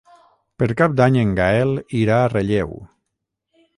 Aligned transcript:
Per 0.61 0.67
Cap 0.79 0.95
d'Any 1.01 1.19
en 1.23 1.35
Gaël 1.41 1.75
irà 2.03 2.17
a 2.23 2.33
Relleu. 2.37 2.77